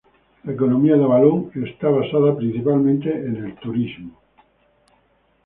[0.45, 4.17] La economía de Avalon está basada principalmente en el turismo.